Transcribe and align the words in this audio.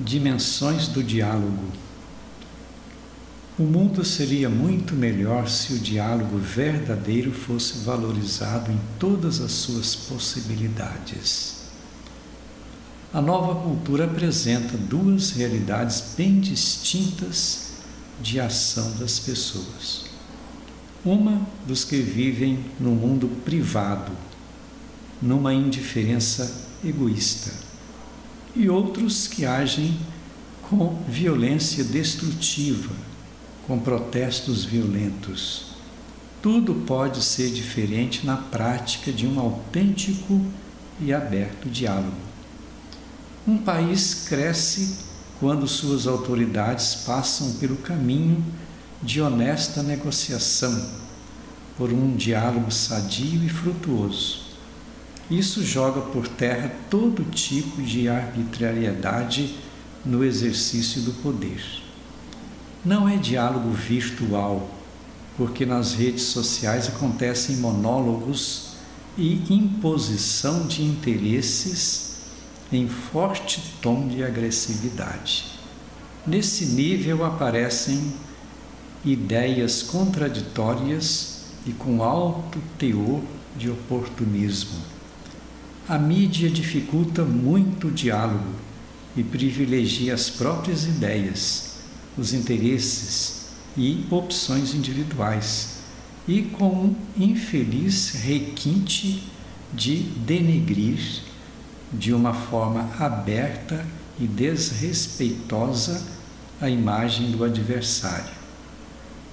Dimensões 0.00 0.86
do 0.86 1.02
diálogo. 1.02 1.72
O 3.58 3.64
mundo 3.64 4.04
seria 4.04 4.48
muito 4.48 4.94
melhor 4.94 5.48
se 5.48 5.72
o 5.72 5.78
diálogo 5.80 6.38
verdadeiro 6.38 7.32
fosse 7.32 7.78
valorizado 7.78 8.70
em 8.70 8.78
todas 8.96 9.40
as 9.40 9.50
suas 9.50 9.96
possibilidades. 9.96 11.62
A 13.12 13.20
nova 13.20 13.60
cultura 13.60 14.04
apresenta 14.04 14.78
duas 14.78 15.32
realidades 15.32 16.14
bem 16.16 16.38
distintas 16.38 17.70
de 18.22 18.38
ação 18.38 18.92
das 19.00 19.18
pessoas. 19.18 20.04
Uma 21.04 21.44
dos 21.66 21.82
que 21.82 21.96
vivem 21.96 22.64
no 22.78 22.90
mundo 22.90 23.28
privado, 23.44 24.12
numa 25.20 25.52
indiferença 25.52 26.68
egoísta 26.84 27.67
e 28.54 28.68
outros 28.68 29.26
que 29.26 29.44
agem 29.44 29.96
com 30.62 31.02
violência 31.08 31.82
destrutiva, 31.84 32.94
com 33.66 33.78
protestos 33.78 34.64
violentos. 34.64 35.68
Tudo 36.42 36.74
pode 36.86 37.22
ser 37.22 37.50
diferente 37.50 38.24
na 38.24 38.36
prática 38.36 39.10
de 39.10 39.26
um 39.26 39.40
autêntico 39.40 40.40
e 41.00 41.12
aberto 41.12 41.68
diálogo. 41.68 42.16
Um 43.46 43.58
país 43.58 44.26
cresce 44.28 44.98
quando 45.40 45.66
suas 45.66 46.06
autoridades 46.06 46.96
passam 47.06 47.54
pelo 47.54 47.76
caminho 47.76 48.44
de 49.02 49.20
honesta 49.20 49.82
negociação, 49.82 50.90
por 51.76 51.92
um 51.92 52.16
diálogo 52.16 52.70
sadio 52.70 53.44
e 53.44 53.48
frutuoso 53.48 54.47
isso 55.30 55.62
joga 55.62 56.00
por 56.00 56.26
terra 56.26 56.74
todo 56.88 57.22
tipo 57.24 57.82
de 57.82 58.08
arbitrariedade 58.08 59.56
no 60.04 60.24
exercício 60.24 61.02
do 61.02 61.12
poder. 61.22 61.62
Não 62.82 63.06
é 63.06 63.16
diálogo 63.16 63.70
virtual, 63.70 64.70
porque 65.36 65.66
nas 65.66 65.92
redes 65.92 66.22
sociais 66.22 66.88
acontecem 66.88 67.56
monólogos 67.56 68.68
e 69.18 69.42
imposição 69.52 70.66
de 70.66 70.82
interesses 70.82 72.20
em 72.72 72.88
forte 72.88 73.74
tom 73.82 74.08
de 74.08 74.24
agressividade. 74.24 75.58
Nesse 76.26 76.66
nível 76.66 77.24
aparecem 77.24 78.14
ideias 79.04 79.82
contraditórias 79.82 81.42
e 81.66 81.72
com 81.72 82.02
alto 82.02 82.58
teor 82.78 83.20
de 83.56 83.68
oportunismo 83.70 84.97
a 85.88 85.98
mídia 85.98 86.50
dificulta 86.50 87.24
muito 87.24 87.88
o 87.88 87.90
diálogo 87.90 88.54
e 89.16 89.22
privilegia 89.22 90.12
as 90.12 90.28
próprias 90.28 90.84
ideias, 90.84 91.76
os 92.16 92.34
interesses 92.34 93.46
e 93.74 94.04
opções 94.10 94.74
individuais, 94.74 95.78
e 96.26 96.42
com 96.42 96.68
um 96.68 96.96
infeliz 97.16 98.10
requinte 98.10 99.24
de 99.72 99.96
denegrir 99.96 101.22
de 101.90 102.12
uma 102.12 102.34
forma 102.34 102.90
aberta 102.98 103.82
e 104.20 104.26
desrespeitosa 104.26 106.04
a 106.60 106.68
imagem 106.68 107.30
do 107.30 107.42
adversário. 107.42 108.36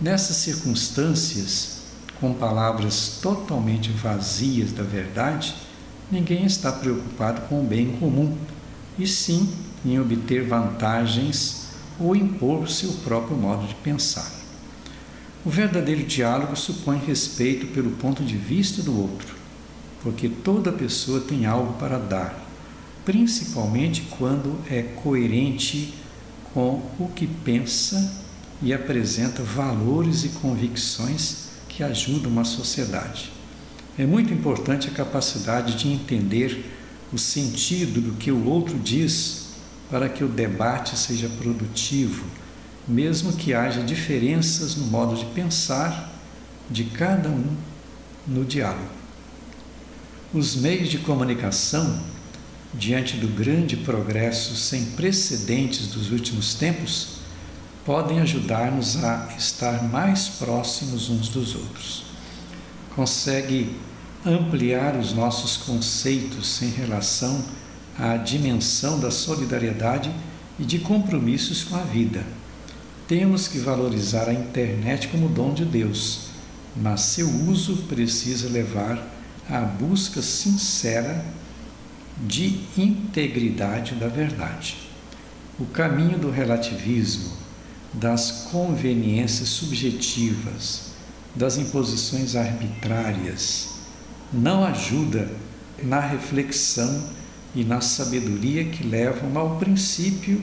Nessas 0.00 0.36
circunstâncias, 0.36 1.82
com 2.20 2.34
palavras 2.34 3.20
totalmente 3.22 3.90
vazias 3.90 4.72
da 4.72 4.82
verdade, 4.82 5.54
ninguém 6.10 6.44
está 6.44 6.72
preocupado 6.72 7.42
com 7.42 7.60
o 7.60 7.66
bem 7.66 7.92
comum, 7.98 8.36
e 8.98 9.06
sim 9.06 9.48
em 9.84 9.98
obter 9.98 10.46
vantagens 10.46 11.68
ou 11.98 12.14
impor 12.16 12.68
seu 12.68 12.92
próprio 13.04 13.36
modo 13.36 13.66
de 13.66 13.74
pensar. 13.76 14.30
O 15.44 15.48
verdadeiro 15.48 16.04
diálogo 16.04 16.54
supõe 16.56 16.98
respeito 16.98 17.66
pelo 17.68 17.92
ponto 17.92 18.22
de 18.22 18.36
vista 18.36 18.82
do 18.82 18.98
outro, 18.98 19.34
porque 20.02 20.28
toda 20.28 20.72
pessoa 20.72 21.20
tem 21.20 21.46
algo 21.46 21.74
para 21.74 21.98
dar, 21.98 22.46
principalmente 23.04 24.02
quando 24.18 24.58
é 24.70 24.82
coerente 24.82 25.94
com 26.52 26.82
o 26.98 27.10
que 27.14 27.26
pensa 27.26 28.20
e 28.62 28.74
apresenta 28.74 29.42
valores 29.42 30.24
e 30.24 30.28
convicções 30.30 31.48
que 31.68 31.82
ajudam 31.82 32.38
a 32.38 32.44
sociedade. 32.44 33.39
É 34.00 34.06
muito 34.06 34.32
importante 34.32 34.88
a 34.88 34.92
capacidade 34.92 35.74
de 35.74 35.92
entender 35.92 36.64
o 37.12 37.18
sentido 37.18 38.00
do 38.00 38.12
que 38.16 38.30
o 38.30 38.46
outro 38.46 38.78
diz 38.78 39.48
para 39.90 40.08
que 40.08 40.24
o 40.24 40.28
debate 40.28 40.96
seja 40.96 41.28
produtivo, 41.28 42.24
mesmo 42.88 43.34
que 43.34 43.52
haja 43.52 43.82
diferenças 43.82 44.74
no 44.74 44.86
modo 44.86 45.14
de 45.14 45.26
pensar 45.26 46.18
de 46.70 46.84
cada 46.84 47.28
um 47.28 47.54
no 48.26 48.42
diálogo. 48.42 48.88
Os 50.32 50.56
meios 50.56 50.88
de 50.88 50.96
comunicação, 50.96 52.02
diante 52.72 53.18
do 53.18 53.28
grande 53.28 53.76
progresso 53.76 54.56
sem 54.56 54.86
precedentes 54.92 55.88
dos 55.88 56.10
últimos 56.10 56.54
tempos, 56.54 57.18
podem 57.84 58.20
ajudar-nos 58.20 59.04
a 59.04 59.28
estar 59.36 59.84
mais 59.84 60.26
próximos 60.26 61.10
uns 61.10 61.28
dos 61.28 61.54
outros. 61.54 62.04
Consegue 62.96 63.76
ampliar 64.24 64.96
os 64.96 65.12
nossos 65.14 65.56
conceitos 65.56 66.60
em 66.62 66.68
relação 66.68 67.42
à 67.98 68.16
dimensão 68.16 69.00
da 69.00 69.10
solidariedade 69.10 70.10
e 70.58 70.64
de 70.64 70.78
compromissos 70.78 71.64
com 71.64 71.76
a 71.76 71.82
vida. 71.82 72.24
Temos 73.08 73.48
que 73.48 73.58
valorizar 73.58 74.28
a 74.28 74.32
internet 74.32 75.08
como 75.08 75.28
dom 75.28 75.54
de 75.54 75.64
Deus, 75.64 76.28
mas 76.76 77.00
seu 77.00 77.28
uso 77.28 77.84
precisa 77.88 78.48
levar 78.48 79.02
à 79.48 79.60
busca 79.60 80.22
sincera 80.22 81.24
de 82.26 82.60
integridade 82.76 83.94
da 83.94 84.06
verdade. 84.06 84.76
O 85.58 85.64
caminho 85.64 86.18
do 86.18 86.30
relativismo, 86.30 87.32
das 87.92 88.46
conveniências 88.52 89.48
subjetivas, 89.48 90.92
das 91.34 91.56
imposições 91.56 92.36
arbitrárias, 92.36 93.79
não 94.32 94.64
ajuda 94.64 95.30
na 95.82 96.00
reflexão 96.00 97.02
e 97.54 97.64
na 97.64 97.80
sabedoria 97.80 98.64
que 98.64 98.84
levam 98.84 99.36
ao 99.36 99.56
princípio 99.58 100.40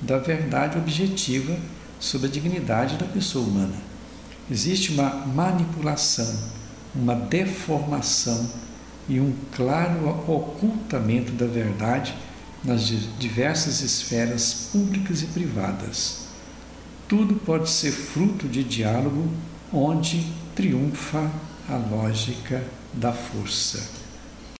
da 0.00 0.18
verdade 0.18 0.78
objetiva 0.78 1.56
sobre 2.00 2.28
a 2.28 2.30
dignidade 2.30 2.96
da 2.96 3.06
pessoa 3.06 3.46
humana. 3.46 3.76
Existe 4.50 4.92
uma 4.92 5.10
manipulação, 5.26 6.34
uma 6.94 7.14
deformação 7.14 8.48
e 9.08 9.20
um 9.20 9.32
claro 9.54 10.08
ocultamento 10.26 11.32
da 11.32 11.46
verdade 11.46 12.14
nas 12.64 12.86
diversas 13.18 13.80
esferas 13.80 14.68
públicas 14.72 15.22
e 15.22 15.26
privadas. 15.26 16.26
Tudo 17.06 17.34
pode 17.34 17.70
ser 17.70 17.92
fruto 17.92 18.48
de 18.48 18.64
diálogo 18.64 19.28
onde 19.72 20.26
triunfa 20.54 21.30
a 21.68 21.76
lógica 21.76 22.64
da 22.94 23.12
força. 23.12 23.97